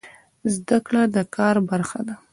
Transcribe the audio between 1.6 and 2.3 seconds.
برخه ده